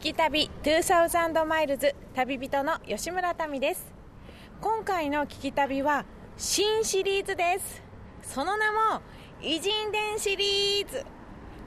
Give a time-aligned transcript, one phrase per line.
[0.00, 3.92] き旅2000マイルズ旅人の吉村民です。
[4.62, 6.06] 今回の聞き旅は
[6.38, 7.82] 新シリーズです。
[8.22, 9.02] その名も
[9.42, 11.04] 偉人伝シリーズ。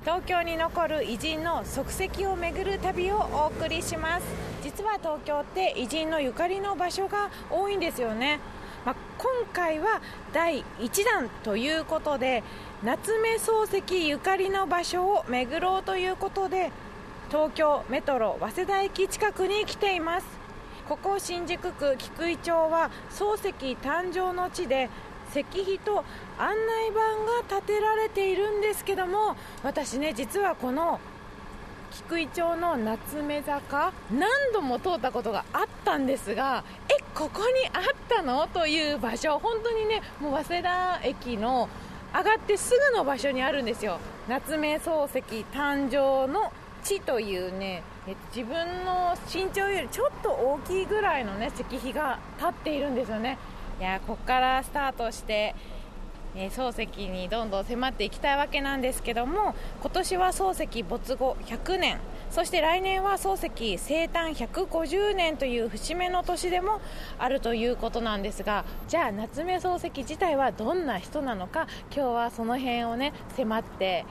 [0.01, 4.26] 東京に残る偉人の足跡を巡る旅をお送りします。
[4.63, 8.40] 実は東京って偉人のゆかりの場所が多いんですよね。
[8.84, 10.02] まあ、今回は
[10.34, 12.44] 第1弾ということで
[12.84, 16.72] 夏目漱石ゆかりの場所を巡ろうということで
[17.34, 20.28] 東京メトロ早稲田駅近くに来ています。
[20.88, 24.88] ここ新宿区菊井町は漱石誕生の地で
[25.32, 26.04] 石碑と
[26.38, 31.00] 案内板が建てられているんですけども私ね実はこの
[31.90, 38.48] 菊井町の夏目坂何度も通ったことがあったんですがえここにあったの？
[38.48, 41.68] という場所本当にねもう早稲田駅の
[42.13, 43.98] 上がってすぐの場所にあるんですよ。
[44.27, 47.84] 夏目漱石誕生の地というね
[48.36, 53.38] 自分の身長よりちょっと大きいぐらいのね石碑が立っているんですよね。
[53.80, 55.55] いやここからスタートして
[56.35, 61.99] え漱石にどんどん迫っていきたいわけなんですけども今年は漱石没後100年。
[62.34, 66.81] そして来年は漱石生誕150年という節目の年でも
[67.19, 74.05] あるということなんですがじゃあ夏目漱石自体はどんな人なのか今日はその辺をね迫って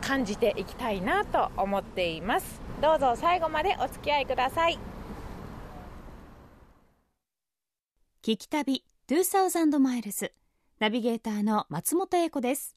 [0.00, 2.60] 感じていきたいなと思っています。
[2.80, 4.78] どうぞ最後までお付き合いください。
[8.22, 10.32] 聞き旅2000マイルズ
[10.80, 12.76] ナビゲーターの松本英子です。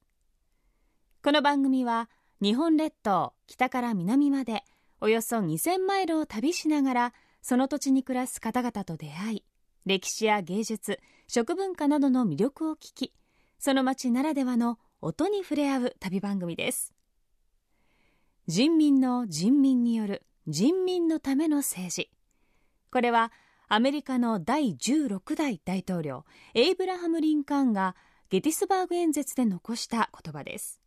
[1.23, 2.09] この番組は
[2.41, 4.63] 日本列島北から南まで
[5.01, 9.43] およそ2000マイルを旅しながらその土地に暮らす方々と出会い
[9.85, 13.13] 歴史や芸術食文化などの魅力を聞き
[13.59, 16.93] その街ならではの音に触れ合う旅番組です。
[18.47, 22.09] 人民の人民による人民のための政治。
[22.91, 23.31] これは
[23.67, 27.95] アメリカの第16代大統領エイブラハム・リンカーンが
[28.29, 30.81] ゲティスバーグ演説で残した言葉です。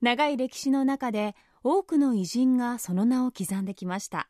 [0.00, 4.28] 長い歴史の中で多くの偉人がその名を刻んできました。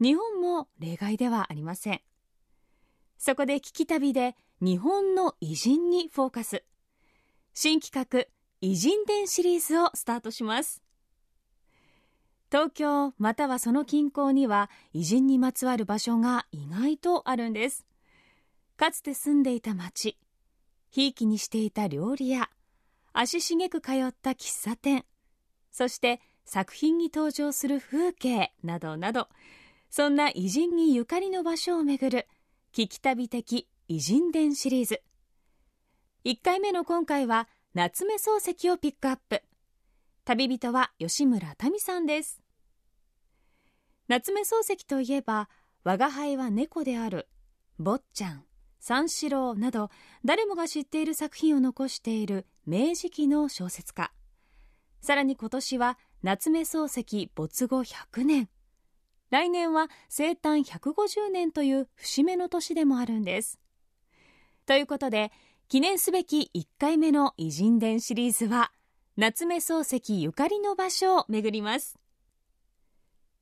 [0.00, 2.00] 日本も例外ではありません。
[3.18, 6.64] そこで聞き旅で日本の偉人にフォーカス。
[7.52, 8.26] 新企画
[8.60, 10.83] 偉人伝シリーズをスタートします。
[12.54, 17.84] 東京またはその近郊には偉人にまつわる場所が意外とあるんです。
[18.76, 20.16] かつて住んでいた町
[20.88, 22.48] ひいきにしていた料理屋
[23.12, 25.04] 足しげく通った喫茶店
[25.72, 29.26] そして作品に登場する風景などなど
[29.90, 32.28] そんな偉人にゆかりの場所をめぐる
[32.72, 35.02] 聞き旅的偉人伝シリーズ。
[36.24, 39.42] 1回目の今回は夏目漱石をピックアップ。
[40.24, 42.43] 旅人は吉村民さんです。
[44.06, 45.48] 夏目漱石といえば
[45.82, 47.28] 「我が輩は猫である」
[47.78, 48.44] 「坊ちゃん」
[48.78, 49.88] 「三四郎」など
[50.24, 54.12] 誰もが知っている作品を残している明治期の小説家。
[55.00, 58.48] さらに今年は夏目漱石没後100年。
[59.30, 63.58] 来年は生誕150年という節目の年でもあるんです。
[64.66, 65.32] ということで
[65.68, 68.70] 記念すべき1回目の偉人伝シリーズは
[69.16, 71.98] 夏目漱石ゆかりの場所を巡ります。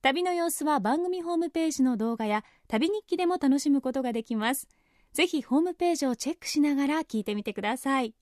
[0.03, 4.67] 旅の様子は番組ホームページの動画や旅日記でも楽しむことができます。
[5.13, 8.13] ぜひホームページをチェックしながら聞いてみてください。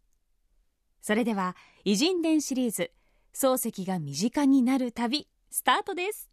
[1.02, 2.92] それでは偉人伝シリーズ
[3.34, 6.30] 漱石が身近になる旅スタートです。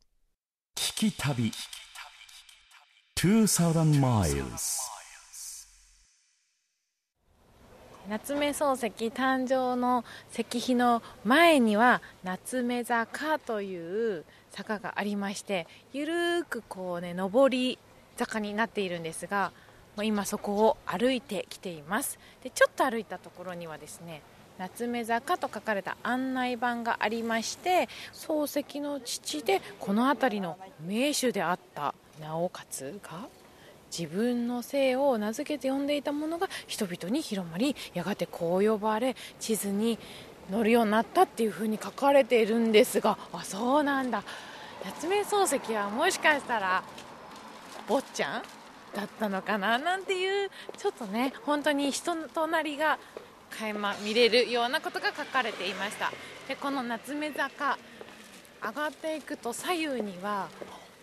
[0.76, 1.50] 聞き旅。
[3.16, 4.97] 2000 miles
[8.08, 10.02] 夏目漱石誕生の
[10.32, 17.78] 石碑の前には夏目坂という坂がありましてゆるーくこうね上り
[18.16, 19.52] 坂になっているんですが
[20.02, 22.18] 今そこを歩いてきています。
[22.42, 24.22] でちょっと歩いたところにはですね
[24.56, 30.56] 夏目坂と書かれた案内板がありまして漱石の父でこの辺りの
[30.86, 33.28] 名手であったなおかつが
[33.96, 39.98] 自分の姓を名付けて呼んでいたものが人々に広まりやがてこう呼ばれ地図に
[40.50, 44.22] 乗るようになったっていう風に書かれているんですがあそうなんだ。
[44.84, 46.82] 夏目漱石はもしかしたら
[47.88, 48.42] 坊ちゃん
[48.94, 52.98] だったのかななんていうちょっとね本当に人となりが
[53.50, 56.12] 垣間見れるようなことが書かれていました。
[56.46, 57.78] でこの夏目坂
[58.62, 60.48] 上がっていくと左右には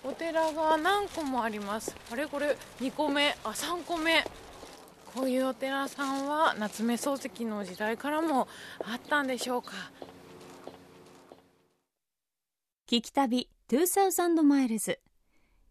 [0.08, 1.96] お寺が何個もあります。
[2.12, 3.36] あれこれ2個目。
[3.44, 4.24] あ3個目。
[5.16, 8.48] こういうお寺さんは夏目漱石の時代からも
[8.84, 9.72] あったんでしょうか。
[12.88, 15.00] 聞き旅2000マイルズ。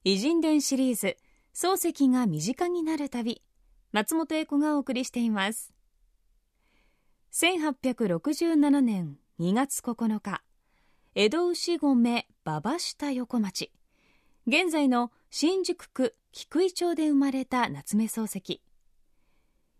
[0.02, 1.16] 偉人伝シリーズ。
[1.54, 3.40] 漱石が身近になる旅。
[3.92, 5.72] 松本英子がお送りしています。
[7.34, 10.42] 1867年2月9日。
[11.14, 13.70] 江戸牛込馬場下横町。
[14.46, 18.60] 現在の新宿区菊井町で生まれた夏目漱石。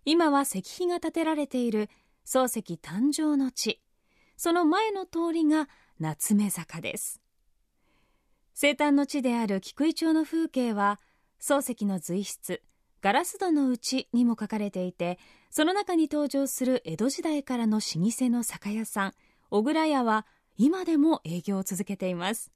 [0.07, 1.91] 今は石碑が建てられている
[2.25, 3.83] 漱石誕生の地。
[4.39, 5.69] その前の通りが
[6.01, 7.21] 夏目坂です。
[8.55, 10.99] 生誕の地である菊井町の風景は
[11.43, 12.63] 漱石の随筆
[13.03, 15.19] 「ガラス戸のうち」にも書かれていて
[15.51, 19.15] その中に登場する江戸時代からの老舗の酒屋さん
[19.51, 20.25] 小倉屋は
[20.57, 22.54] 今でも営業を続けています。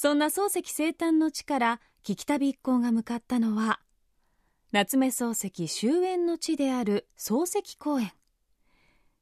[0.00, 3.80] そんな漱石生誕の地から聞き旅一行が向かったのは
[4.70, 8.12] 夏目漱石終焉の地である漱石公園。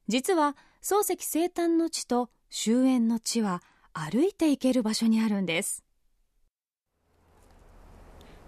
[0.07, 5.83] 実は漱石生誕の地と終焉の地は歩いて行ける場所にあるんです。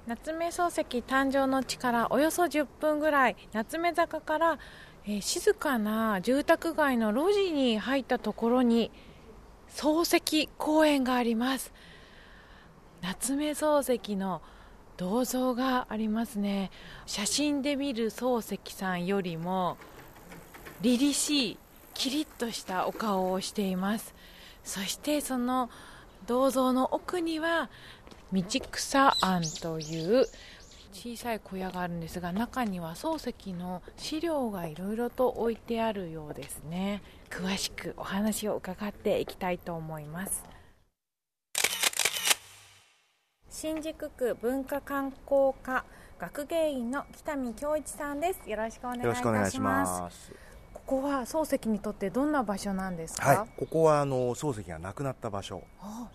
[0.05, 4.59] 夏目漱石誕生の地からおよそ10分ぐらい夏目坂から、
[5.03, 8.91] えー、静かな住宅街の路地に入ったところに
[9.69, 11.73] 漱石公園があります。
[13.01, 14.41] 夏目漱石の
[14.97, 16.71] 銅像がありますね。
[17.05, 19.77] 写真で見る漱石さんよりも
[20.81, 21.57] 凛々しい
[21.93, 24.13] キリッとしたお顔をしています。
[24.63, 25.69] そしてその
[26.27, 27.69] 銅像の奥には
[28.33, 30.25] 道草庵という
[30.91, 37.01] 小さい小屋があるんですが中には漱石の資料がいろいろと置いてあるようですね。
[37.29, 40.43] 詳しくお話を伺っていきたいと思います。
[43.51, 45.83] 新宿区文化観光課
[46.19, 48.47] 学芸員の北見恭一さんです。
[48.47, 50.31] よろしくお願いいたします。
[50.71, 55.63] ここは漱石にとってどんな場所なんですか、はい、ここはあの漱石が亡くなった場所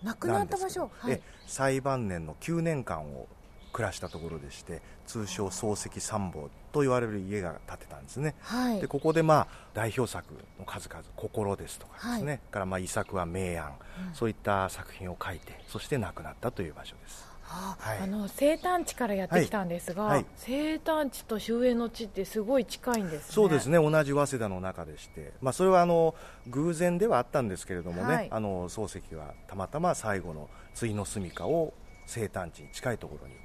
[0.03, 3.27] 亡くなった場所、はい、最晩年の9年間を
[3.75, 13.73] 暮らしたところでして通称漱石三宝と言われる家が建てたんですね、はい、でここでまあ代表作の数々「心」ですとかですね、はい、からまあ遺作は「明暗」
[14.07, 17.25] うん、そういった作品を書いてそして亡くなったという場所です。
[17.47, 20.15] あはい、あの生誕地からやってきたんですが、はい。
[20.15, 23.77] はい、生誕地と終焉の地ってすごい近いんです、ね、そうですね。
[23.77, 26.15] 同じ早稲田の中でして、まあ、それはあの
[26.47, 31.73] 偶然ではあったんですけれどもね、あの漱石はたまたま最後の対の住処を
[32.07, 33.35] 生誕地に近いところに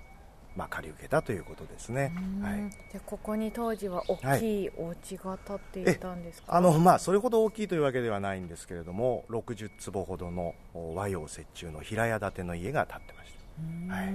[0.56, 2.12] まあ、借り受けたということですね、
[2.42, 13.40] はい、じゃここに当時は大きいお家が建っていたんですか、あのまあ、それほど大きいというわけではないんですけれども60坪ほどの和洋折衷の平屋建ての家が建ってました。
[13.88, 14.08] はい、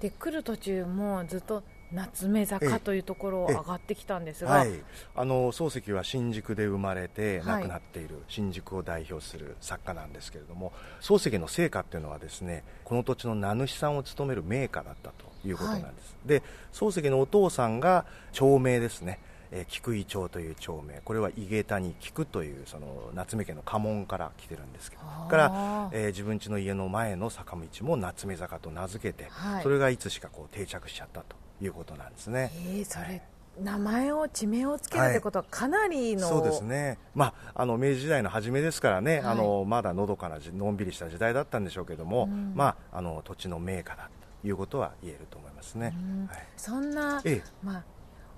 [0.00, 4.70] で来る途中もずっと夏目坂というところを上がってきたんですが、はい、
[5.14, 16.42] あの漱石は新宿で生まれて亡くなっている新宿を代表する作家なんですけれども、漱石の成果っていうのはですねこの土地の名主さんを務める名家だったということなんです、で
[16.72, 19.18] 漱石のお父さんが町名ですね。
[19.54, 21.00] えー、菊井町という町名。
[21.04, 25.02] これは井桁に菊というその夏目家の家紋から来てるんですけど。
[25.28, 32.50] から、えー、自分家の家の前の坂道も夏目坂と名付けて、はい、それがいつしかこう定着しちゃったということなんですね。
[32.54, 33.22] えー、それ、はい
[33.60, 45.94] 名前を地名をつけるってことはかなりの、はい、そうですね、まあ、あの明治時代の初めですからね、はい、あのまだのどかなのんびりした時代だったんでしょうけども、うん、まあ、あの土地の名家だということは言えると思いますね、
[46.28, 47.84] はい、そんな、ええ、まあ、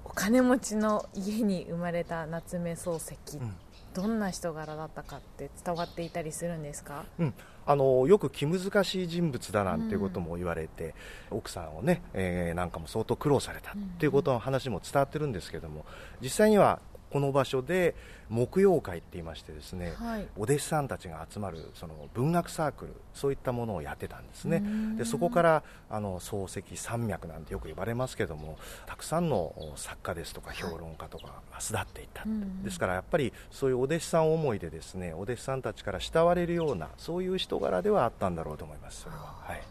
[0.04, 3.54] お金持ちの家に生まれた夏目漱石、うん、
[3.94, 7.34] どんな人柄だったかって伝わっていたりするんですか、うん、
[7.66, 10.94] あのよく気難しい人物だなんていうことも言われて、
[11.30, 15.86] うん、奥さんをね、えー、なんかも相当苦労されたっていうことの話も伝わってるんですけども
[16.20, 16.80] 実際には
[17.14, 17.94] この場所で
[18.28, 24.64] 木曜会って言いましてですね、はい、お弟子さんたちが集まるその文学サークルそういったものをやってたんですね。
[24.98, 39.36] でそこからあの漱石山脈なんてよく呼ばれますけどもたくさんの作家ですとか評論家とかが巣立っていった、はい、ですからやっぱりそういうお弟子さん思いでですねお弟子さんたちから慕われるようなそういう人柄ではあったんだろうと思いますそれは。
[39.42, 39.62] はい。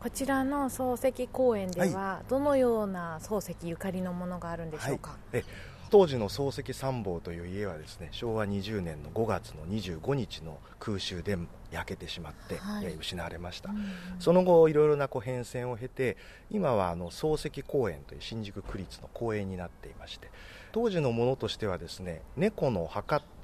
[0.00, 5.44] こちらの漱石公園では、どのような漱石ゆかりのものがあるんでしょうか、はい、
[5.90, 11.36] 当時の漱石参謀という家はですね昭和20年の5月の25日の空襲で
[11.72, 13.84] 焼けてしまって、はい、失われました、うん、
[14.20, 16.16] その後いろいろなこう変遷を経て
[16.50, 20.30] 今はあの漱石公園という新宿区立の公園になっていまして
[20.72, 23.39] 当時のものとしてはですね猫の墓って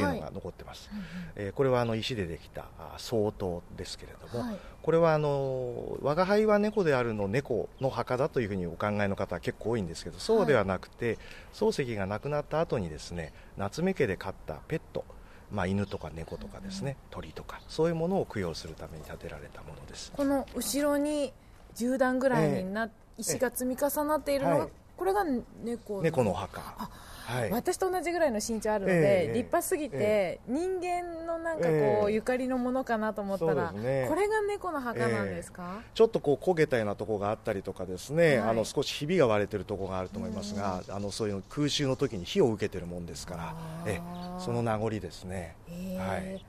[0.00, 1.00] いうのが残ってます、はい、
[1.36, 2.66] えー、これはあの石でできた
[2.98, 11.18] 相当ですけれども、はい、これはあの我が輩は猫であるの猫の墓だというふうにお考えの方は結構多いんですけどそうではなくて、はい、
[11.54, 15.04] 漱石が亡くなった後にですね夏目家で飼ったペット
[15.52, 20.10] まあ、犬とか猫とかですね、鳥とかそういうものを供養するために建てられたものです。
[20.10, 21.32] この後ろに
[21.76, 25.24] 10段ぐらいにな、石が積み重なっているのが、はいこれが
[25.64, 26.60] 猫猫のお墓。
[26.78, 26.88] あ
[27.24, 27.50] はい。
[27.50, 32.12] 私と同じぐらいの身長あるので、ええ立派すぎて、え人間のなんかこう、ええ。
[32.12, 34.06] ゆかりのものかなと思ったら、ね。
[34.08, 38.48] これが猫の墓なんですか、ちょっとこう焦げたようなところがあったりとかですね、はい。
[38.50, 43.54] あの少しひびが割れてるところがあると思いますが、あのそういう空襲の時に火を受けてるもんですから
[43.86, 44.00] え
[44.38, 45.98] その名残ですね、ええ。
[45.98, 46.44] はい。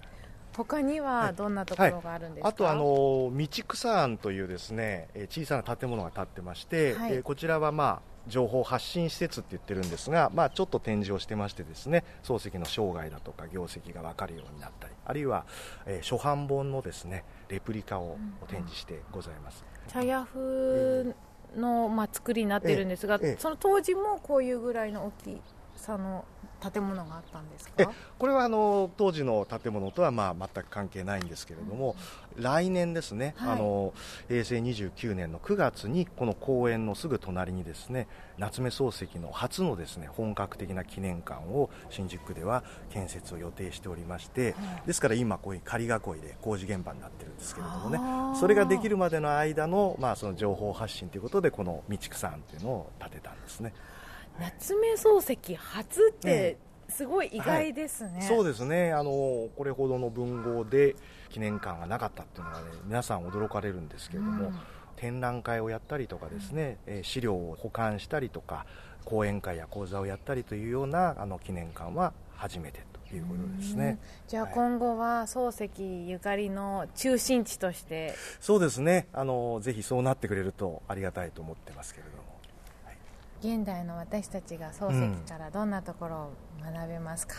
[0.55, 2.81] 他にはどんなところがあるんですか、あとあの
[3.35, 7.13] 道草庵というですねえー小さな建物が建ってまして、はい。
[7.13, 15.45] えーこちらはまあ情報発信施設って言ってるんですが、まあ、ちょっと展示をしてましてですね漱石の生涯だとか業績が分かるようになったりあるいは、
[15.85, 18.17] えー初版本のですねレプリカを
[18.47, 21.13] 展示してございます、茶屋風
[21.55, 25.41] の、まあ、作りになってるんですが、その当時もこういうぐらいの大き
[25.75, 26.25] さの
[26.71, 31.95] 建物があったんですえかこれはあの当時の建物とはまあ全く関係ないんですけれども、
[32.37, 33.51] 来年ですね、はい。
[33.53, 33.93] あの
[34.27, 38.07] 平成29年の9月にこの公園のすぐ隣にですね
[38.37, 45.89] 夏目漱石の初のですね本格的な記念館を新宿区では建設を予定しておりまして、ですから今こういう仮囲い
[46.21, 53.73] で工事現場になってるんですけれどもねそれができるまでの間の,、まあその情報発信ということでこの道草庵っていうのを建てたんですね。
[54.39, 56.57] 夏目漱石初ってえ
[56.89, 58.93] すごい意外ですね、そうですね。
[58.93, 59.11] あの
[59.55, 60.95] これほどの文豪で
[61.29, 64.59] 記念館がなかったっていうのは、ね、皆さん驚かれるんですけれども、うん。
[64.95, 68.65] 展覧会をやったりとかですね、えー資料を保管したりとか
[69.03, 73.99] 講演会や講座をやったりというようなあの記念館は初めてということですね。
[74.27, 74.53] じゃあはい。
[74.53, 78.13] 今後は漱石ゆかりの中心地として。
[78.39, 79.07] そうですね。
[79.11, 82.14] あのぜひそうなってくれるとありがたいと思ってますけれども
[83.45, 86.31] 現代の私たちが漱石からどんなところを
[86.63, 87.35] 学べますか、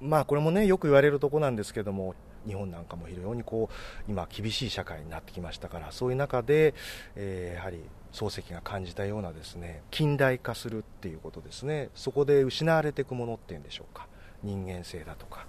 [0.00, 2.14] まあこれもねよく言われるところなんですけども
[2.46, 6.74] 日本なんかも非常にこう今厳しい社会になってきましたからそういう中で、
[7.16, 7.80] えーやはり
[8.12, 11.88] 漱石が感じたようなですね近代化するっていうことですね。
[11.94, 14.06] そこで失われていくものっていうんでしょうか。
[14.42, 15.46] 人間性だとか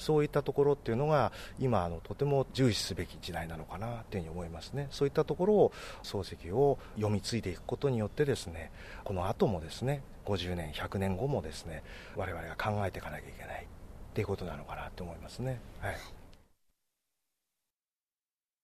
[0.00, 4.88] そういったところっていうのが今あのとても重視すべき時代なのかなというふうに思いますね。
[4.90, 8.72] そういったところを漱石を読み継いでいくことによってですね
[9.04, 11.82] この後もですね50年100年後もですね
[12.16, 15.60] 我々が考えていかなきゃいけないっていうことなのかなと思いますね。
[15.80, 15.96] はい。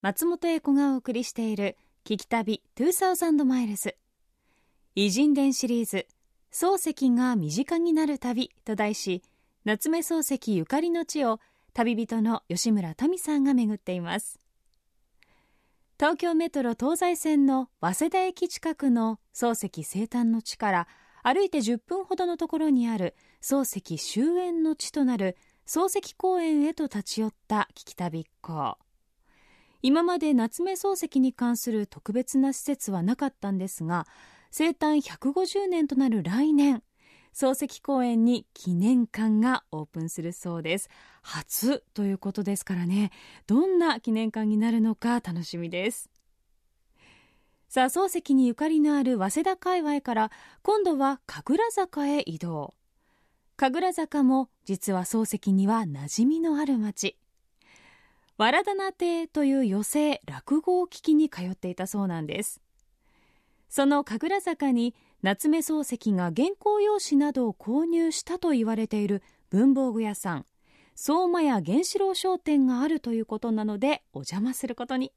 [0.02, 3.96] 松本英子がお送りしている「聞き旅2000マイルズ」
[4.94, 6.06] 偉人伝シリーズ
[6.52, 9.22] 「漱石が身近になる旅」と題し
[9.66, 11.40] 夏目漱石ゆかりの地を
[11.74, 14.38] 旅人の吉村民さんが巡っています。
[15.98, 20.88] 東京メトロ東西線の早稲田駅近くの漱石生誕の地から
[21.24, 28.78] 歩いて10分ほどのところにある漱石終焉の地となる漱石公園へと立ち寄った聞き旅一行
[29.82, 34.06] 今まで夏目漱石に関する特別な施設はなかったんですが
[34.52, 36.84] 生誕150年となる来年
[37.36, 40.88] 漱石公園に記念館がオープンするそうです。
[41.20, 43.10] 初ということですからね。
[43.46, 46.08] どんな記念館になるのか楽しみです。
[47.68, 50.30] さあ漱石にゆかりのある早稲田界隈から
[50.62, 52.72] 今度は神楽坂へ移動。
[53.58, 57.18] 神楽坂も実は漱石には馴染みのある町
[58.38, 62.62] わらだな亭という寄席落語を聞きに通っていたそうなんです。
[63.68, 70.46] その神楽坂に夏目漱石が原稿用紙などを購入したと言われている文房具屋さん。
[70.94, 75.12] 相馬屋源四郎商店があるということなのでお邪魔することに。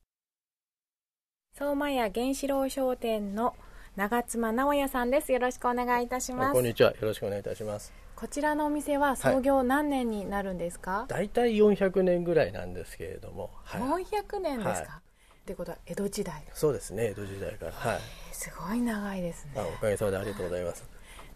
[1.53, 3.55] 相馬屋源四郎商店の
[3.95, 5.31] 長妻直也さんです。
[5.33, 6.53] よろしくお願いいたします。
[6.53, 6.91] こんにちは。
[6.91, 7.93] よろしくお願いいたします。
[8.15, 15.08] こちらのお店は創業何年になるんですか、大体400年ぐらいなんですけれども、はい、400年ですか、はい
[15.49, 16.43] ってことは江戸時代。
[16.53, 17.71] そうですね江戸時代から。
[17.71, 17.99] はい。
[18.31, 19.51] すごい長いですね。
[19.57, 20.83] あおかげさまでありがとうございます。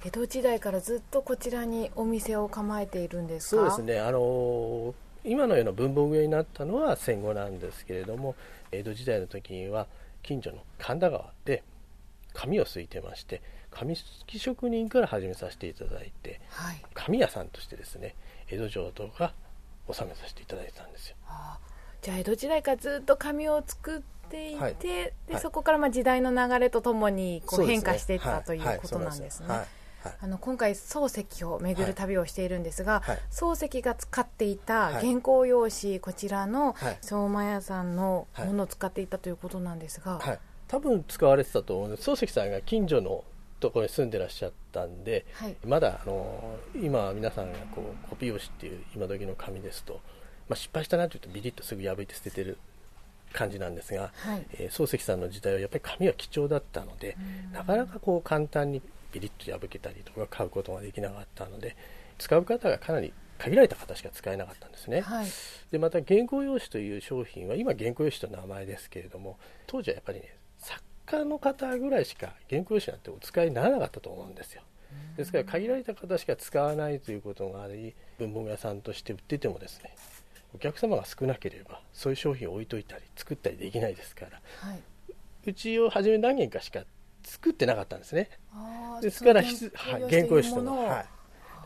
[0.06, 3.62] 江戸時代からずっとこちらにお店を構えているんですか？
[3.72, 4.00] そうですね。
[4.00, 4.94] あのー
[5.26, 8.36] 今のような文房具屋になったのは戦後なんですけれども
[8.74, 9.88] 江戸時代の時には
[10.22, 11.64] 近所の神田川で
[12.34, 13.42] 紙をすいてまして
[13.72, 16.84] 紙すき職人から始めさせていただいてはい。
[16.94, 18.16] 紙屋さんとしてですね
[18.50, 19.34] 江戸城とか
[19.88, 21.16] 納めさせていただいてたんですよ。
[21.26, 21.73] あー
[22.04, 24.76] じゃあ江戸時代からずっと紙を作っていて、はい。
[24.76, 25.42] ではい。
[25.42, 28.44] そこからまあ時代の流れとともにこそう変化していったはい。
[28.44, 29.48] ということなんですね。
[30.20, 33.20] あの今回漱石を巡る旅をしているんですが、はい。
[33.32, 35.08] 漱石が使っていたはい。
[35.08, 36.98] 原稿用紙、こちらのはい。
[37.02, 42.10] 相馬屋さんのもはいのを使っていたということなんですが、はい、多分使われてたと思うんです。
[42.10, 43.24] 漱石さんが近所の
[43.62, 45.56] ところに住んでらっしゃったんで、はい。
[45.66, 50.02] まだあの今皆さんがこうコピー用紙っていう今時の紙ですと、
[50.50, 52.58] まあ、失敗したなというとビリッとすぐ破いて捨ててる
[53.34, 54.46] 感じなんですが、はい。
[54.54, 57.18] えー漱石さんの時代はやっぱり紙は貴重だったので、
[57.52, 58.82] なかなかこう簡単に
[59.12, 61.76] ビリッと破けたりとか買うことができなかったので
[62.18, 65.02] 使う方がかなり限られた方しか使えなかったんですね。
[65.02, 65.28] はい。
[65.72, 74.62] でまた原稿用紙という商品は今原稿用紙という名前ですけれども当時はやっぱりね作家の方ぐらいしか原稿用紙なんてお使いにならなかったと思うんですよ。
[75.18, 79.96] ですから限られた方しか使わないということがあり文房具屋さんとして売っててもですね
[80.56, 84.42] お客様が少なければそういう商品を置いといたり作ったりできないですから。
[84.60, 84.80] はい。
[85.46, 86.84] うちを初め何件かしか
[87.24, 88.30] 作ってなかったんですね。
[89.02, 89.50] ですからは
[89.98, 91.06] い原稿用紙とのは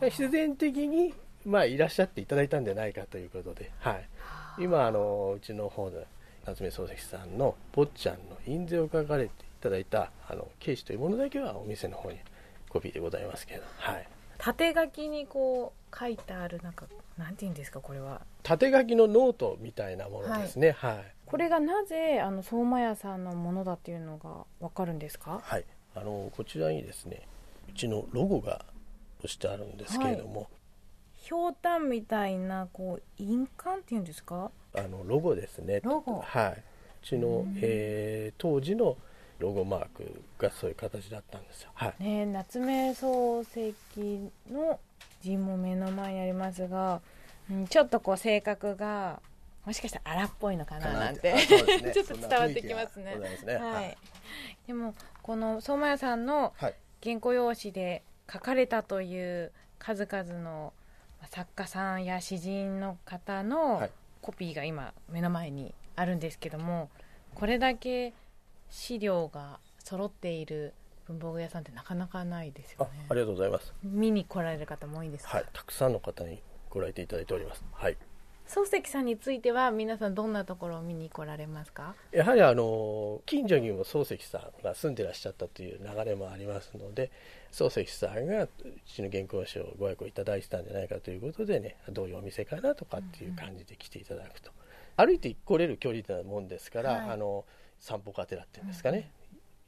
[0.06, 1.12] い、必然的に、
[1.44, 4.08] まあ、いらっしゃっていただいたんじゃないかということで、はい、
[4.60, 6.06] 今あのうちの方で
[6.46, 9.30] 夏目漱石さんの「坊ちゃんの印税」を書かれてい
[9.60, 12.18] ただいたあのケースというものだけはお店の方に
[12.68, 18.20] コピーでございますけど、はい、縦書きにこう書いてあるなんかなんていうんですかこれは。
[18.42, 20.72] 縦書きのノートみたいなものですね。
[20.72, 25.40] はい、これがなぜあの相馬屋さんのものだっていうのがわかるんですか？
[25.42, 25.64] はい、
[25.94, 27.22] あのこちらにですね
[27.68, 28.64] うちのロゴが
[29.18, 30.48] 押してあるんですけれども、
[31.16, 34.52] ひょうたんみたいなこう印鑑っていうんですか？
[34.76, 35.80] あのロゴですね。
[35.82, 36.20] ロゴ。
[36.20, 36.52] はい。
[37.02, 38.96] うちの、えー当時の
[39.38, 41.70] ロゴマークがそういう形だったんですよ。
[41.74, 42.02] はい。
[42.02, 44.80] ね夏目漱石の
[45.22, 47.00] 字も目の前にありますが、
[47.50, 49.20] うん、ちょっとこう性格が
[49.64, 51.32] もしかしたら荒っぽいのかななんて。
[51.32, 51.46] ね。
[51.94, 53.16] ちょっと伝わってきますね。
[53.38, 53.54] すね。
[53.56, 56.74] ははいい、でもこの相馬屋さんのはい。
[57.00, 60.72] 原稿用紙で書かれたという数々の
[61.20, 63.90] まあ作家さんや詩人の方のはい。
[64.20, 66.90] コピーが今目の前にあるんですけども
[67.34, 68.12] これだけ
[68.70, 70.74] 資料が揃っている
[71.06, 73.06] 文房具屋さんってなかなかないですあよね。
[73.08, 73.72] ありがとうございます。
[73.82, 77.64] 見に来られる方も多いんですか、はいたくさんの方にご来店いただいております。
[77.72, 77.96] はい。
[78.46, 81.94] 漱石さんについては皆さんどんなところを見に来られますか？
[82.12, 87.10] やはりあの近所にも漱石さんが住んでらっしゃったという流れもありますので
[87.52, 88.48] 漱石さんがう
[88.86, 94.50] ちの原稿書をご愛顧いただいてたんじゃないかということでねどういうお店かなとかっていう感じで来ていただくと、
[94.96, 97.10] 歩いて来れる距離なもんですから、はい。
[97.10, 97.44] あの
[97.78, 99.10] 散歩がてらっていうんですかね、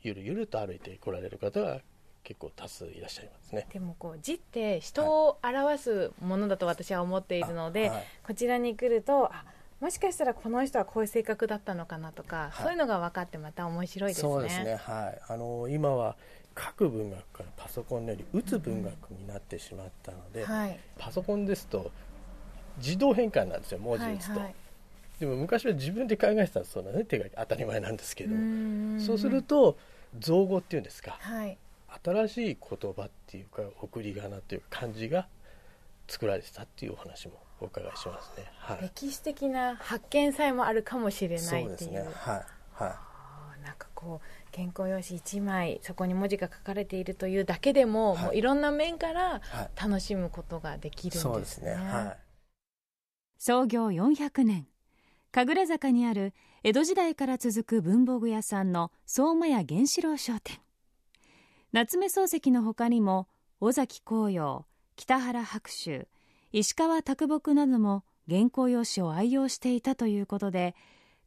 [0.03, 1.81] ゆるゆると歩いて来られる方が
[2.23, 3.66] 結構多数いらっしゃいますね。
[3.73, 8.05] でもこう字って人を表すものだと私は思っているので、あはい。
[8.27, 9.44] こちらに来るとあ
[9.81, 12.62] もしかしたらこの人はこういう性格だったのかなとか、はい。
[12.64, 14.29] そういうのが分かってまた面白いですね。
[14.29, 16.16] そうですね、はい、あの今は
[16.59, 20.79] 書く文学からパソコンのより打つ文学になってしまったので、はい。
[20.99, 21.90] パソコンですと
[22.77, 24.55] 自動変換なんですよ文字はい打つと、はい
[25.20, 27.04] でも昔は自分で考えてたそうなね。
[27.04, 28.35] 手が当たり前なんですけど。
[28.98, 29.76] そうすると
[30.18, 31.18] 造語っていうんですか。
[31.20, 31.59] はい。
[32.02, 35.26] 新しい言葉っていうか送り仮名っていうか漢字が
[36.09, 38.50] 作られてたっていうお話もお伺いしますね。
[38.56, 38.78] はい。
[38.83, 41.92] 歴史的な発見さえもあるかもしれないっていう。
[41.92, 41.98] ね。
[42.14, 42.44] はい。
[42.83, 42.88] は
[43.59, 43.62] い。
[43.62, 48.24] なんかこう原稿用紙1枚そこに文字が書かれているというだけでも,、はい。
[48.24, 49.70] もういろんな面からはい。
[49.78, 51.22] 楽しむことができるんですね。
[51.22, 51.74] そうですね。
[51.74, 52.16] はい。
[53.37, 54.66] 創業400年
[55.33, 60.59] 神楽坂にある江戸時代から続く文房具屋さんの相馬屋源四郎商店。
[61.71, 63.29] 夏目漱石の他にも
[63.61, 64.64] 尾崎紅葉
[64.97, 66.09] 北原白秋
[66.51, 70.75] 石川啄木なども原稿用紙を愛用していたということで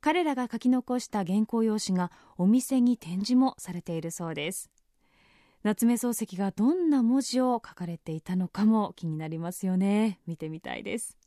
[0.01, 4.69] 彼らが書き残した原稿用紙がお店に展示もされているそうです。
[5.63, 10.19] 夏目漱石がどんな文字を書かれていたのかも気になりますよね。
[10.27, 11.17] 見てみたいです。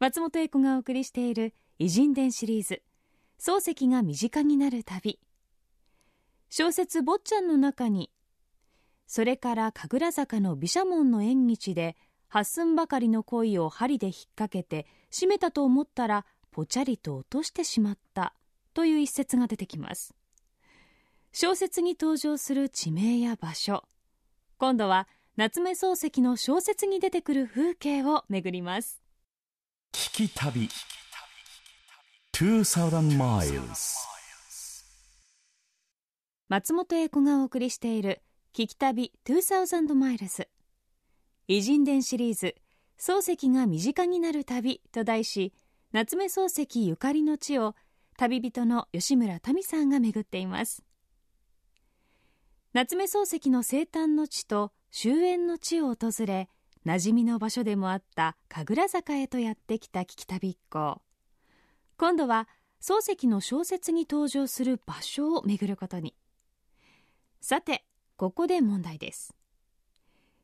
[0.00, 2.82] 松本英子がお送りしている偉人伝シリーズ。
[3.38, 5.20] 漱石が身近になる旅。
[6.50, 8.10] 小説「坊ちゃん」の中に
[9.06, 18.34] それから神楽坂の毘沙門の縁日で八寸ばかりの鯉を針で引っ掛けて締めたと思ったらぽちゃりと落としてしまった。
[18.74, 20.16] という一節が出てきます。
[21.30, 23.84] 小説に登場する地名や場所。
[24.56, 29.00] 今度は夏目漱石の小説に出てくる風景を巡ります。
[29.92, 30.68] 聞き旅。
[32.40, 33.96] 2000 miles.
[36.48, 38.22] 松本英子がお送りしている
[38.54, 40.48] 「聞き旅2000マイルズ」
[41.48, 42.54] 偉人伝シリーズ
[42.96, 45.52] 「漱石が身近になる旅」と題し
[45.90, 47.74] 夏目漱石ゆかりの地を
[48.16, 50.84] 旅人の吉村民さんが巡っています。
[52.72, 56.48] 夏目漱石の生誕の地と終焉の地を訪れ
[56.86, 61.02] 馴染みの場所でもあった神楽坂へとやってきた聞き旅一行。
[61.98, 62.48] 今度は
[62.80, 66.14] 漱石の小説に登場する場所を巡ることに。
[67.40, 67.84] さて
[68.16, 69.34] ここで問題です。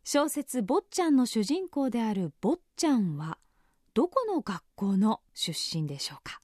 [0.03, 3.39] 小説「坊ちゃん」の主人公である坊ちゃんは
[3.95, 6.41] どこの学校の出身でしょうか。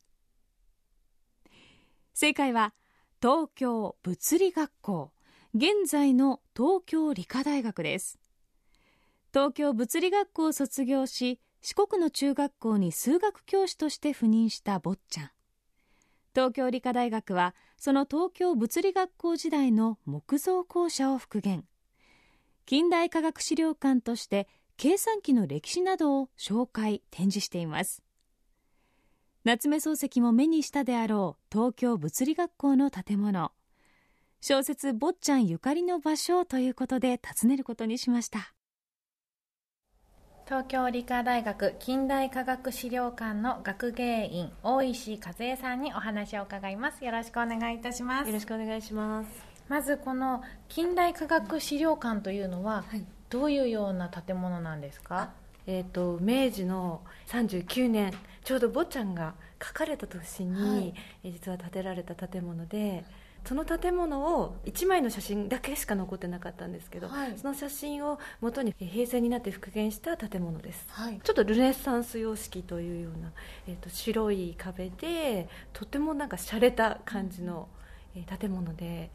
[2.15, 2.73] 正解は
[3.21, 5.13] 東京物理学校
[5.55, 8.21] 現在の東京理科大学です。
[9.33, 15.31] 東京物理学校を卒業し四国の中学校に数学教師として赴任した坊ちゃん。
[16.35, 21.65] 東京理科大学はその東京物理学校時代の木造校舎を復元。
[22.67, 28.03] 近代科学資料館として計算機の歴史などを紹介展示しています。
[29.45, 33.53] 夏目漱石も目にしたであろう東京物理学校の建物。
[34.41, 38.55] 小説「坊ちゃん」ゆかりの場所ということで訪ねることにしました。
[40.51, 47.05] 東京理科大学近代科学資料館の学芸員大石和恵さんにお話を伺います。
[47.05, 48.27] よろしくお願いいたします。
[48.27, 49.31] よろしくお願いします。
[49.69, 55.31] まずこの近代科学資料館というのは、はい、どういうような建物なんですか？
[55.69, 59.35] えーと、明治の39年ちょうど坊ちゃんが
[59.65, 60.95] 書かれた年に、はい、
[61.31, 63.05] 実は建てられた建物で
[63.45, 73.33] その建物を1枚の写真だけしか残ってなかったんですけど、はい、その写真をもとに平成になって復元した建物です、はい、ちょっとルネサンス様式というような、
[73.67, 77.69] えーと、白い壁でとてもなんか洒落た感じの、
[78.15, 79.11] えー、建物で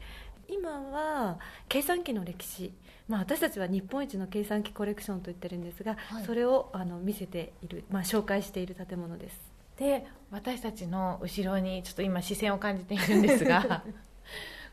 [0.48, 2.72] 今は計算機の歴史、
[3.08, 9.56] まあ、私たちは日本一の計算機コレクションと言ってるんですが、はい、それをあの見せている、まあ、紹介している建物です。
[9.76, 13.84] で私たちの後ろにちょっと今視線を感じているんですが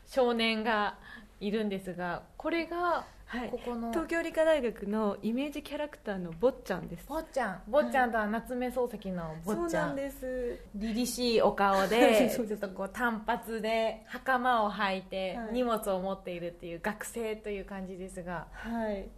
[0.06, 0.96] 少年が
[1.40, 7.04] いるんですがこれがはい、ここの東京理科大学のイメージキャラクターの坊ちゃんです。
[7.08, 7.62] 坊ちゃん。
[7.68, 10.60] 坊ちゃんとは夏目漱石の坊ちゃん、そうなんです。
[10.76, 18.46] 凛々しいお顔で ちょっとこう単発で袴を履いて荷物を持っているっていう学生という感じですが。
[18.52, 19.08] はい。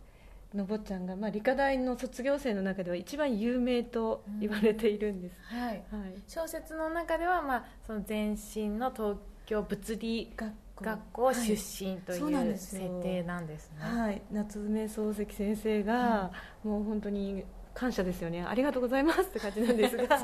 [0.54, 5.82] の坊ちゃんが、まあ、理科大の卒業生の中では一番有名と言われているんです、うん、はい、はい、
[6.26, 11.34] 小説の中では、まあ、その前身の東京物理学学校。
[11.34, 16.30] 出身という設定なんですね、はい、夏目漱石先生が、
[16.64, 18.42] もう本当に感謝ですよね。
[18.42, 20.06] ありがとうございますって感じなんですが。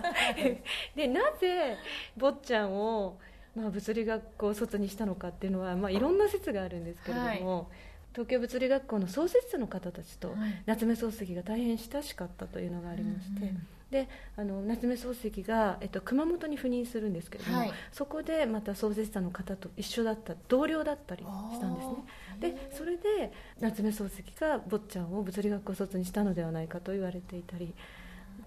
[0.97, 1.77] でなぜ
[2.17, 3.19] 坊ちゃんを、
[3.55, 5.99] まあ、物理学校卒にしたのかっていうのは、まあ、い。
[5.99, 7.67] ろんな説があるんですけれども、はい。
[8.13, 10.35] 東京物理学校の創設者の方たちと
[10.67, 22.55] 夏目漱石が大変親しかったというのがありまして、うんうん、であの夏目漱石が、えっと、熊本に赴任するんですけれども、はい、そこでまた創設者の方と一緒だった同僚だったりしたんですね。
[22.55, 27.73] でそれで夏目漱石が坊ちゃんを物理学校卒にしたのではないかと言われていたり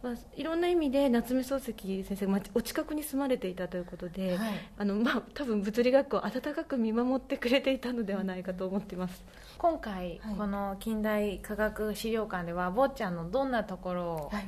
[0.04, 9.24] まあ、いろんな意味で夏目漱石先生がお近くに住まれていたということで、はい、あのまあ、多分物理学校を温かく見守ってくれていたのではないかと思っています。
[9.58, 14.46] 今回、はい、この近代科学資料館では坊ちゃんのどんなところを、はい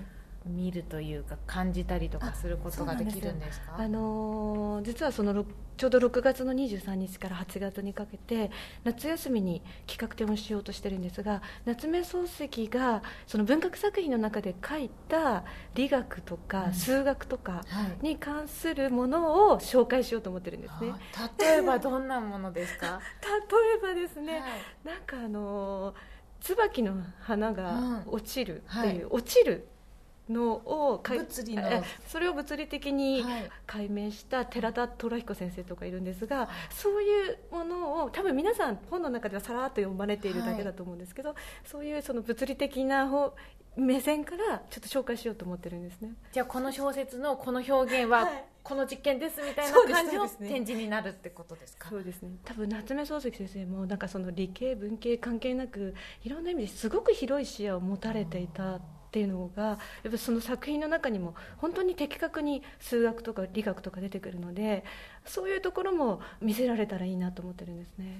[0.48, 3.76] 見るというか感じたりとかすることができるんですか？
[3.78, 5.46] あのー、実はその
[5.78, 8.50] ちょうど6月の23日から8月にかけて
[8.84, 15.44] 夏休みに企画展をしようとしてるんですが夏目漱石がその文学作品の中で書いた
[15.76, 17.62] 理学とか数学とか
[18.02, 21.00] に関するものを紹介しようと思ってるんですね、はい、
[21.40, 23.00] 例えばどんなものですか？
[23.22, 24.52] 例えばですね、はい、
[24.84, 25.94] なんかあの
[26.40, 29.68] 椿の花が落ちるっていう、はい、落ちる
[30.30, 31.64] のを物理の。
[32.08, 33.24] それを物理的に
[33.66, 43.10] 解明した寺田虎彦先生とかいるんですが、はい、そういうものを多分皆さん本の中ではさらっと読まれているだけだと思うんですけど、はい、そういうその物理的な
[43.76, 46.14] 目線からちょっと紹介しようと思ってるんですね。
[46.32, 48.28] じゃあこの小説のこの表現は
[48.64, 51.90] この実験ですみたいな感じの展示になるってことですか？
[51.90, 52.32] そうですね。
[52.44, 59.78] 多分夏目漱石先生もなんかその理系文系関係なくいろんな意味ですごく広い視野を持たれていたっていうのがや
[60.10, 64.84] っぱその作品の中にも本当に的確に数学とか理学とか出てくるので
[65.26, 68.20] そういうところも見せられたらいいなと思ってるんですね。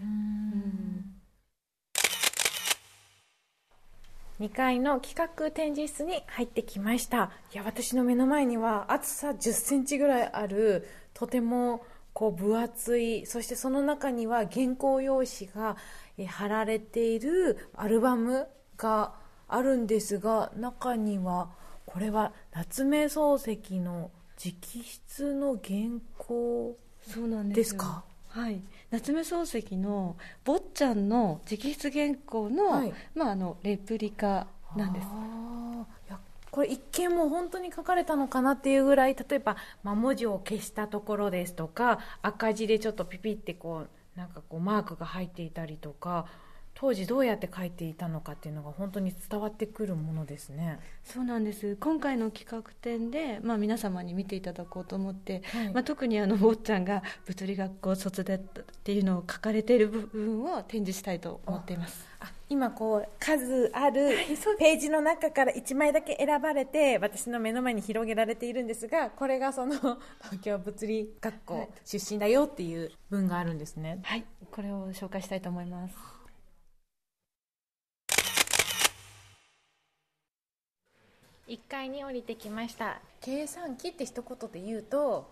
[4.40, 15.76] 2階の企画展示室に入ってきましたいや私の目の前には厚さ1 0センチぐらいあるとてもこう分厚いそしてその中には原稿用紙が
[16.28, 18.48] 貼られているアルバム
[18.78, 19.16] が
[19.48, 21.50] あるんですが中には
[21.86, 24.12] これは夏目漱石の
[24.44, 24.54] 直
[25.10, 28.04] 筆の原稿そうなんですか？
[28.30, 28.62] はい。
[28.92, 35.08] 夏目漱石の「坊ちゃん」の直筆原稿のはい、まあ、あのレプリカなんです。
[36.50, 46.26] これ一見も本当に書かれたのかなっていうぐらい例えば、まあ、文字を消したところですとか赤字でちょっとピピってこうなんかこうマークが入っていたりとか
[46.80, 50.80] 当時どうやって書いていたのかっていうのが本当に伝わってくるものですね。
[51.04, 51.76] そうなんです。
[51.78, 55.74] 今回の企画展で、まあ、皆様に見ていただこうと思って、はい。
[55.74, 62.06] まあ、特にあの坊ちゃんが物理学校卒だっていうのを書かれている部分を展示したいと思っています。
[62.20, 64.12] あ今こう数ある
[64.60, 69.76] ページの中から1枚だけ選ばれて私の目の前に広げられているんですがこれがその
[70.24, 74.00] 東京物理学校出身だよっていう文があるんですね。
[74.04, 74.26] はい。
[74.52, 76.17] これを紹介したいと思います
[81.48, 83.00] 1階に降りてきました。
[83.22, 85.30] 計算機って一言で言うと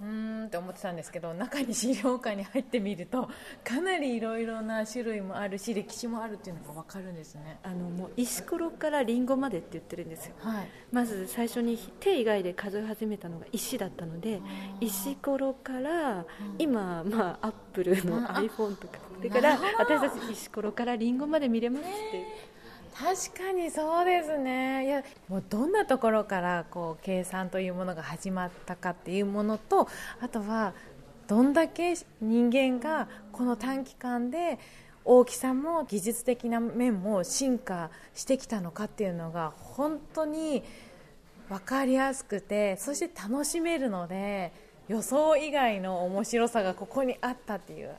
[0.00, 3.28] うーんって思ってたんですけど中に資料館に入ってみると
[3.62, 7.58] かなりいろいろな種類もあるし歴史もあるっていうのが分かるんですね。
[7.62, 10.34] あのもう石ころからリンゴまでって言ってるんですよ。
[10.38, 10.68] はい。
[10.90, 14.40] まず最初に手以外で数え始めたのが石だったので
[14.80, 16.24] 石ころから
[16.58, 18.98] 今、まあ、アップルの iPhone とか。
[19.22, 22.53] だから私たち石ころからリンゴまで見れますって
[22.96, 29.88] 確かにそうですねいやもうどんなところからこう計算というものが始まったかっていうものと
[30.20, 30.74] あとは
[31.26, 34.58] どんだけ人間がこの短期間で
[35.04, 40.62] 大きさも技術的な面も進化してきたのかっていうのが本当に
[41.48, 44.52] 分かりやすくてそして楽しめるので
[44.88, 47.94] 予想以外の面白さがここにあったっていう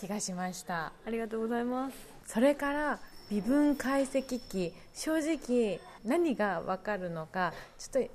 [0.00, 0.92] 気がしました。
[1.06, 3.00] ありがとうございますそれから
[3.30, 4.72] 微分解析機。
[4.94, 8.12] 正直何が分かるのかちょっと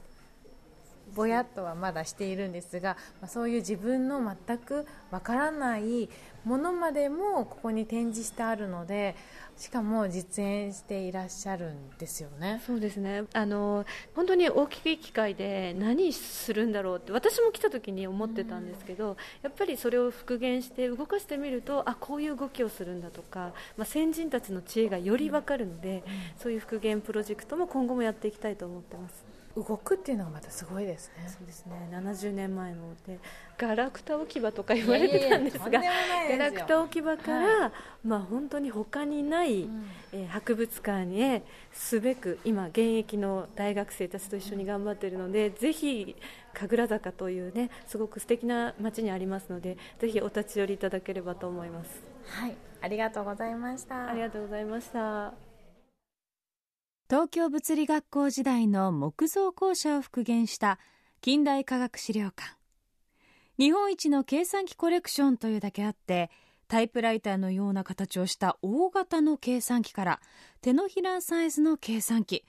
[1.14, 6.10] ぼやっとはまだしているんですが、まあ、そういう自分の全く分からない
[6.44, 9.16] ものまでもここに展示してあるので
[9.58, 12.62] しかも実演していらっしゃるんですよね。
[12.68, 26.04] そうですねあの本当に大きい機械で何するんだろうって私も来た時に思ってたんですけど、やっぱりそれを復元して動かしてみるとあこういう動きをするんだとか、まあ、先人たちの知恵がより分かるので、
[26.38, 29.25] そういう復元プロジェクトも今後もやっていきたいと思ってます。
[29.56, 31.28] 動くっていうのがまたすごいですね。
[31.28, 31.90] そうですね。
[31.92, 33.20] 70年前ので
[33.58, 37.72] ガラクタ置き場とか言われてたんですがいやいやガラクタ置き場から、
[38.04, 39.86] まあ、本当に他にない、ん。
[40.12, 46.16] えー博物館へすべく今現役の大学生たちと一緒に頑張っているのでぜひ
[46.54, 52.02] 神楽坂というねすごく素敵な街にありますのでぜひお立ち寄りいただければと思います。
[52.26, 54.10] はい、ありがとうございました。
[54.10, 55.45] ありがとうございました
[57.08, 60.80] 東京物理学校時代の木造校舎を復元した
[61.22, 62.58] 近代科学資料館。
[63.60, 66.32] 日本一の計算機コレクションというだけあって
[66.68, 70.20] タイプライターのような形をした大型の計算機から
[70.62, 72.44] 手のひらサイズの計算機。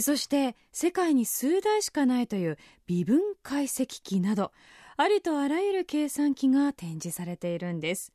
[0.00, 4.52] そして世界に数台しかないという微分解析機など
[4.98, 8.12] ありとあらゆる計算機が展示されているんです。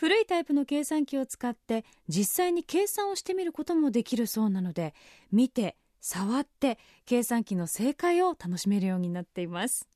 [0.00, 4.94] 古いタイプの計算機を使って実際に計算をしてみることもできるそうなので
[5.30, 9.90] 見て触って計算機の正解を楽しめるようになっています。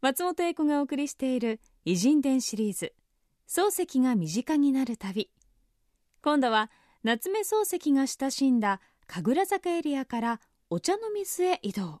[0.00, 2.92] 松本英子がお送りしている偉人伝シリーズ
[3.48, 5.30] 漱石が身近になる旅。
[6.20, 6.68] 今度は
[7.04, 10.40] 夏目漱石が親しんだ神楽坂エリアから
[10.70, 12.00] お茶の水へ移動。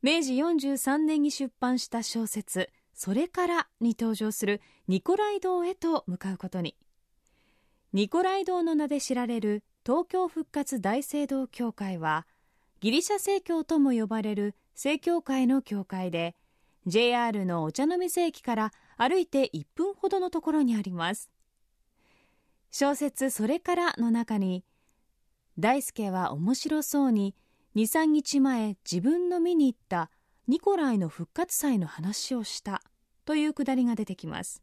[0.00, 6.74] 明治43年に出版した小説「それから」に登場するニコライ堂へと向かうことに。
[7.92, 12.26] ニコライ堂の名で知られる東京復活大聖堂教会は
[12.80, 16.34] ギリシャ正教とも呼ばれる正教会の教会で
[16.86, 21.30] JR のお茶の水駅から歩いて1分ほどのところにあります。
[22.70, 24.64] 小説「それから」の中に
[25.58, 27.34] 大輔は面白そうに
[27.76, 30.10] 23日前自分の見に行った
[30.48, 32.80] ニコライの復活祭の話をした
[33.24, 34.62] というくだりが出てきます。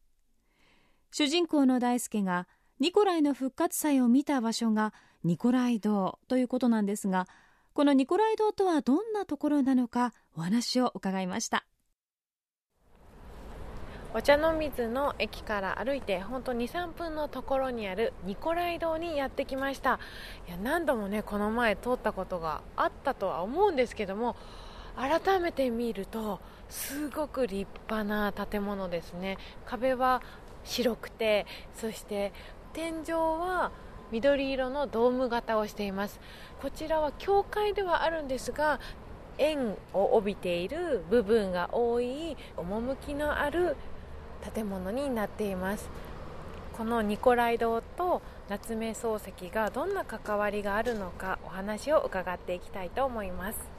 [1.11, 2.47] 主人公の大輔が
[2.79, 4.93] ニコライの復活祭を見た場所が
[5.25, 7.27] ニコライ堂ということなんですが
[7.73, 11.65] このニコライ堂とはどんなところなのかお話を伺いました。
[14.15, 19.99] お茶の水の駅から歩いて本当23分のところにあるニコライ堂にやってきました。
[20.47, 24.37] いや何度もねこの前通ったことがあったとは思うんですけども
[24.95, 29.37] 改めて見るとすごく立派な建物ですね。
[29.65, 30.21] 壁は
[30.63, 32.31] 白くてそして
[32.73, 33.71] 天井は
[34.11, 36.19] 緑色のドーム型をしています。
[36.61, 38.79] こちらは教会ではあるんですが
[39.39, 43.75] 円を帯びている部分が多い趣のある
[44.53, 45.89] 建物になっています。
[46.77, 53.72] このニコライ堂と夏目漱石がどんな関わりがあるのかお話を伺っていきたいと思います。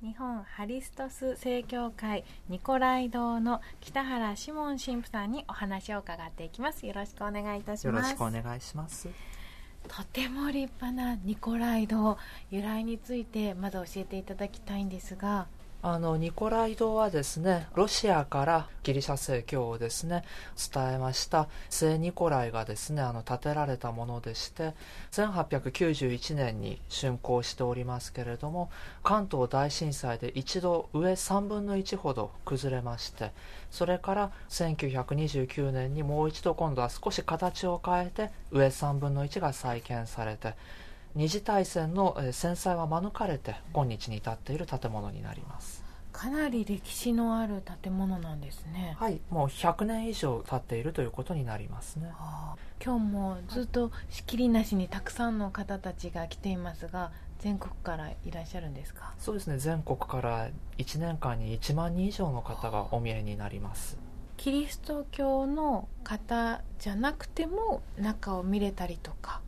[0.00, 9.08] 日本ハリストス正教会ニコライ堂の北原志門神父さんにお話を伺っていきますよろしくお願いいたしよろますしくお願いします。
[9.88, 12.16] とても立派なニコライ堂
[12.52, 15.48] 由来についてまず教えていただきたいんですが
[15.80, 20.24] あのニコライ堂はですねロシアからギリシャ正教をですね
[20.72, 21.48] 伝えました。
[21.70, 24.74] 聖ニコライがですねあの建てられたものでして
[25.12, 28.70] 1891年に竣工しておりますけれども
[29.04, 33.30] 関東大震災で一度上3分の1ほど崩れまして
[33.70, 40.54] それから1929年にもう一度今度は少し形を変えて上3分の1が再建されて
[41.14, 45.82] 二次大戦のえー戦災は免れて今日に至っている建物になります。
[46.12, 52.10] かなり歴史のある建物なんですね、はいもう100年以上経っているということになりますね。
[52.84, 59.12] 今日もずっとしきりなしにたくさんの方たちが来ていますが全国からいらっしゃるんですか？
[59.18, 63.96] そうですね全国から1年間に1万人以上の方がお見えになります。
[64.36, 69.40] キリスト教の方じゃなくても中を見れたりとか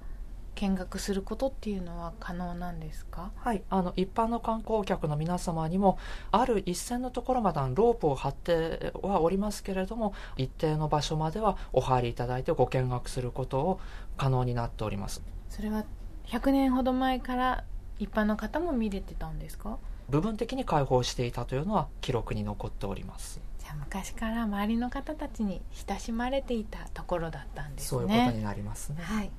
[0.61, 3.31] 見学することっていうのは可能なんですか？
[3.37, 5.99] はい、あの一般の観光客の皆様にも
[6.33, 13.81] ある一線のところまでロープを張ってはおりますけれども一定の場所まではお入りいただいてご見学することを
[14.19, 15.23] 可能になっております。
[15.49, 15.85] それは
[16.27, 17.65] 100年ほど前から
[17.99, 19.79] 一般の方も見れてたんですか？
[20.11, 23.41] 部分的に開放していたというのは記録に残っております。
[23.59, 27.89] じゃあ昔から周りの方たちに親しまれていたところだったんですね。
[27.89, 29.03] そういうことになりますね。
[29.03, 29.31] はい、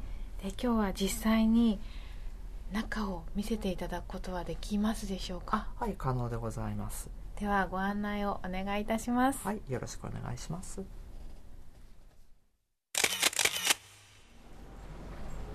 [0.44, 1.80] で今日は実際に
[2.72, 5.68] 中を見せていただくことはできますでしょうか？
[5.80, 7.10] はい可能でございます。
[7.40, 10.82] ではご案内をお願いいたします、はいよろしくお願いします。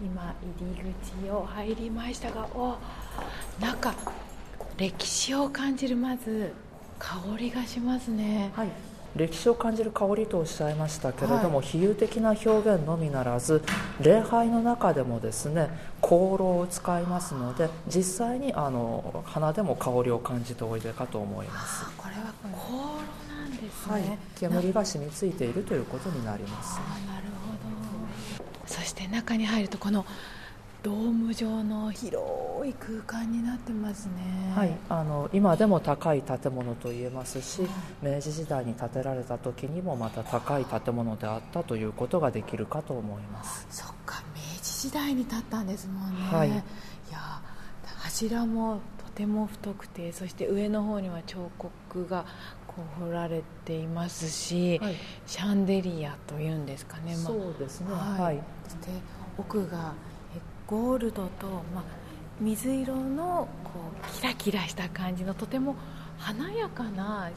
[0.01, 0.95] 今入り
[1.25, 2.77] 口を入りましたがお
[3.61, 3.95] 中
[4.77, 6.53] 歴史を感じるまず
[6.99, 8.53] 香りがしますね。
[8.55, 8.69] はい
[9.17, 13.63] 歴史を感じる香りとおっしゃいましたけれども、比喩的な表現のみならず
[14.01, 15.69] 礼拝の中でもですね
[16.03, 21.85] 香炉を使いますので実際にあの鼻でも香りを感じておいでかと思います。
[21.87, 26.79] あこれは香炉なんですね、はい、煙が染みついているということになります。
[26.79, 27.57] あなるほど。
[28.67, 30.05] そして中に入るとこの
[30.87, 32.17] ドーム状の広
[32.65, 34.53] い空間になってますね。
[34.55, 37.63] はい、あの今でも高い建物と言えますし
[38.01, 43.67] 明治時代に建てられた時にもまた高い建物であったということができるかと思います。
[43.69, 44.23] そっか。
[44.37, 46.51] 明治時代に建ったんですもんね、はい。
[46.51, 46.61] いや
[47.97, 52.27] 柱もとても太くてそして上の方には彫刻が
[52.69, 54.95] こう彫られていますし、はい。
[55.27, 57.93] シャンデリアというんですかね、まあそうですね。
[57.93, 58.21] はい。
[58.21, 58.43] はい。
[58.69, 58.91] そして
[59.37, 60.16] 奥がえ
[60.67, 61.85] ゴールドと、まあ、
[62.41, 63.71] 水色のこ
[64.03, 65.77] うキラキラした感じのとても
[66.19, 67.31] 華やかな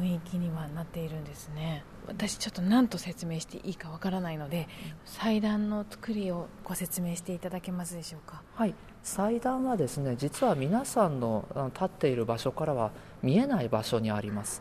[0.00, 1.84] 雰囲気にはなっているんですね。
[2.06, 4.68] 私ちょっと何と説明していいかわからないので
[5.06, 8.42] 祭壇の作りをご説明していただけますでしょうか。
[8.54, 12.90] はい、祭壇はですね実は皆さんの立っている場所からは
[13.22, 14.60] 見えない場所にあります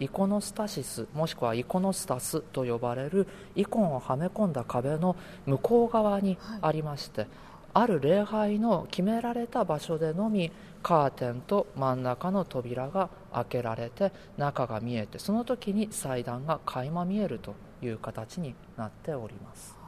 [0.00, 7.26] イコノスタシスもしくはイコノスタスと呼ばれるイコンをはめ込んだ壁の向こう側にありまして、
[7.74, 10.52] ある礼拝の決められた場所でのみ
[10.82, 19.83] カーテンと真ん中の扉が開けられて中が見えてその時に祭壇が垣間見えるという形になっております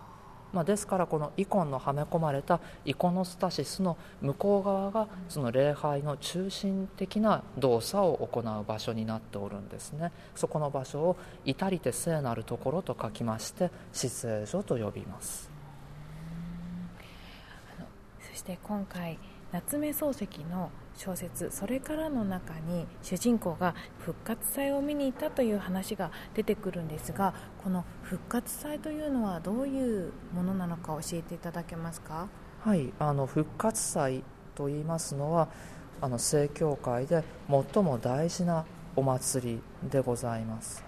[0.52, 10.12] まあ、ですからこのイコンのはめ込まれたイコノスタシスの向こう側がその礼拝の中心的な動作を行う場所になっておるんですね。
[10.34, 15.50] そこの場所を「至りて聖なるところ」と書きまして至聖所と呼びます。
[18.30, 19.18] そして今回
[19.52, 32.28] 夏目漱石の小説「それから」の中に主人公が復活祭を見に行ったという話が出てくるんですがこの復活祭というのはどういうものなのか教えていただけますか？
[32.64, 35.48] はいあの復活祭といいますのは
[36.00, 37.22] あの正教会で
[37.74, 38.64] 最も大事な
[38.96, 40.82] お祭りでございます。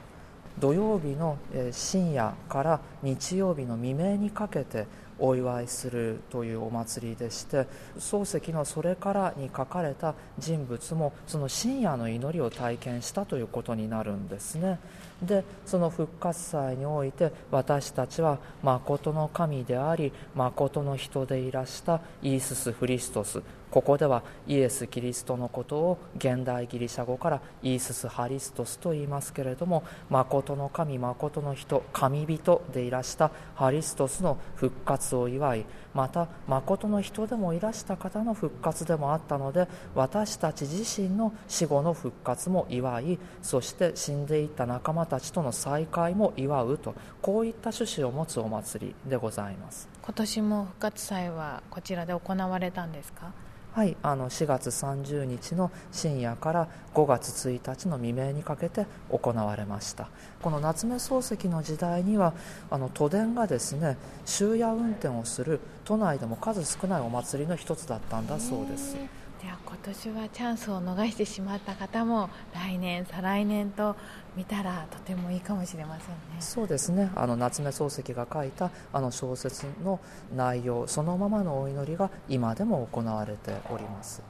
[0.61, 1.39] 土曜日の
[1.73, 4.87] 深夜から日曜日の未明にかけて
[5.19, 7.67] お祝いするというお祭りでして
[7.99, 14.79] 漱石の「それから」に書かれた人物もその深夜の祈りを体験したということになるんですね。
[15.23, 49.89] でその復活祭において私たちは誠の神であり誠の人でいらしたイースス・フリストスここではイエス・キリストのことを現代ギリシャ語からイースス・ハリストスと言いますけれども誠の神誠の人神人でいらしたハリストスの復活を祝いまた誠の人でもいらした方の復活でもあったので私たち自身の死後の復活も祝いそして死んでいった仲間たちとの再会も祝うとこういった趣旨を持つお祭りでございます。
[50.03, 53.33] 今年も復活祭はこちらで行われたんですか？
[53.79, 60.09] はい、あの4月30日の深夜から5月1日の未明にかけて行われました。
[60.43, 62.35] この夏目漱石の時代には
[62.73, 68.97] あの都電がですね終夜運転をする都内でも数少ないお祭りの一つだったんだそうです。
[69.43, 73.95] では今年はチャンスを逃してしまった方も来年再来年と
[74.37, 76.17] 見たらとてもいいかもしれませんね。
[76.41, 77.13] そうですね。
[77.15, 80.01] あの夏目漱石が書いたあの小説の
[80.35, 84.23] 内容そのままのお祈りが今でも行われております。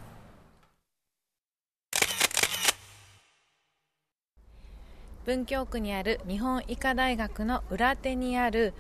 [5.25, 8.73] 文京区にある日本医科大学の裏手にある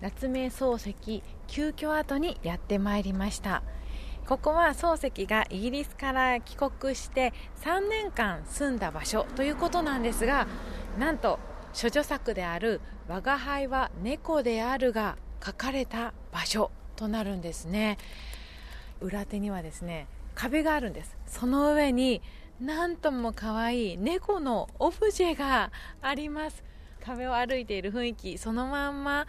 [0.00, 3.64] 夏目漱石旧居跡にやってまいりました
[4.30, 7.32] ここは漱石がイギリスから帰国して
[7.64, 10.46] 3年間住んだ場所ということなんですが
[11.00, 11.40] なんと
[11.74, 17.98] 処女作である「我が輩は猫である」が書かれた場所となるんですね。
[19.00, 20.06] 裏手にはですね
[20.36, 21.16] 壁があるんです。
[21.26, 22.22] その上に
[22.60, 25.72] なんとも可愛い猫のオブジェが
[26.02, 26.62] あります。
[27.04, 29.26] 壁を歩いている雰囲気そのまんま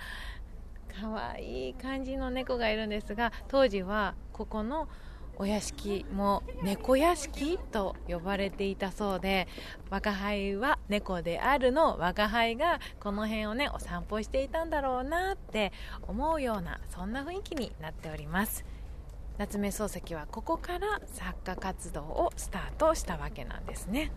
[0.99, 4.87] 可愛い感じの猫がいるんですが当時はここの
[5.37, 9.47] お屋敷も猫屋敷と呼ばれていたそうで
[9.89, 15.71] 若輩は猫であるの若輩がこの辺をねお散歩していたんだろうなって
[16.03, 18.65] 思うようなそんな雰囲気になっております。
[19.37, 24.11] 夏目漱石はここから作家活動をスタートしたわけなんですね。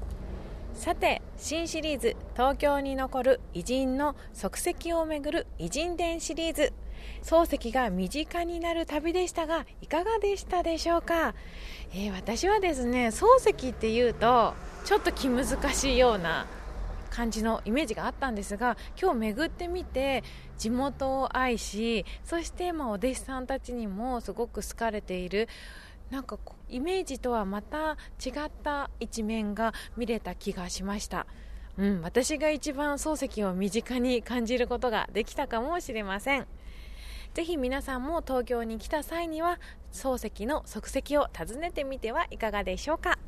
[0.75, 6.72] さて新シリーズ「東京に残る偉人の足跡をめぐる偉人伝」シリーズ。
[7.22, 11.35] 漱石が身近になる旅でしたがいかがでしたでしょうか、
[11.93, 14.55] えー、私はですね漱石っていうと
[14.87, 15.45] ちょっと気難
[15.75, 16.47] しいような
[17.11, 20.25] 感じのイメージがあったんですが今日巡ってみて
[20.59, 25.49] 地元を愛しそしてまあお弟子さんたちにもすごく好かれている
[26.11, 26.38] なんか
[26.68, 31.26] イメージとはまた違った一面が見れた気がしました。
[31.76, 36.46] うん、私が一番漱石を身近に感じることができたかもしれません。
[37.34, 39.59] ぜひ皆さんも東京に来た際には
[39.92, 43.18] 漱石の足跡を訪ねてみてはいかがでしょうか。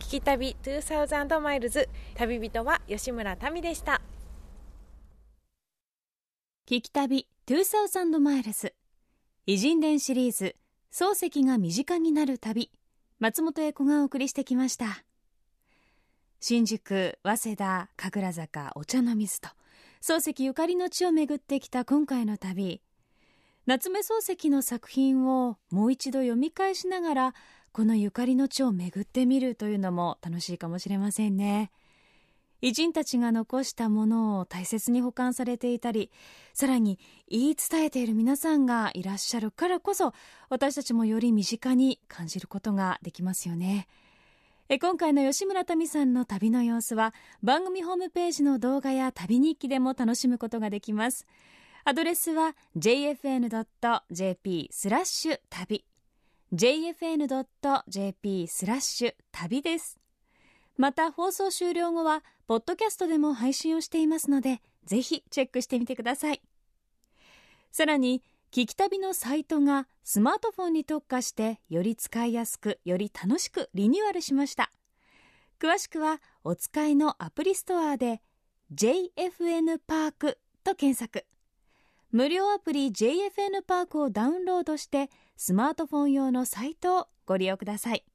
[0.00, 4.00] 聞き旅2000マイルズ旅人は吉村民でした
[6.66, 8.74] 聞き旅2000マイルズ
[9.46, 10.56] 偉人伝シリーズ
[10.92, 12.68] 漱石が身近になる旅
[13.20, 15.04] 松本英子がお送りしてきました。
[16.40, 19.50] 新宿早稲田神楽坂お茶の水と
[20.02, 22.80] 漱石ゆかりの地を巡ってきた今回の旅。
[23.66, 27.34] 夏目漱石の作品をもう一度読み返しながら
[27.70, 31.70] このゆかりの地を巡ってみるというのも楽しいかもしれませんね。
[32.62, 36.10] 偉人たちが残したものを大切に保管されていたり
[36.52, 36.98] さらに
[37.28, 40.12] 言い伝えている皆さんがいらっしゃるからこそ
[40.48, 43.86] 私たちもより身近に感じることができますよね。
[44.72, 51.26] え今回の吉村民さんの旅の様子は番組ホームページの動画や旅日記でも楽しむことができます。
[51.84, 55.84] アドレスは jfn.jp スラッシュ旅。
[56.52, 59.98] jfn.jp スラッシュ旅です。
[60.80, 66.40] また放送終了後はポッドキャストでも配信をしていますのでぜひチェックしてみてください。
[67.70, 74.70] さらに聞き旅のサイトがスマートフォンに特化してより使いやすくより楽しくリニューアルしました。
[75.60, 78.22] 詳しくはお使いのアプリストアで
[78.74, 81.26] JFN パークと検索。
[82.10, 88.06] 無料アプリ JFN パークをダウンロードしてスマートフォン用のサイトをご利用ください。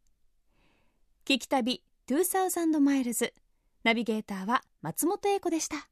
[1.26, 3.34] 聞き旅2000マイルズ
[3.84, 5.90] ナビゲーターは松本英子でした。